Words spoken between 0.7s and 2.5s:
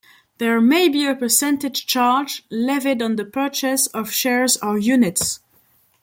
be a percentage charge